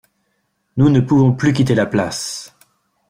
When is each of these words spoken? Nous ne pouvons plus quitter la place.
Nous 0.77 0.89
ne 0.89 0.99
pouvons 0.99 1.31
plus 1.31 1.53
quitter 1.53 1.75
la 1.75 1.85
place. 1.85 2.57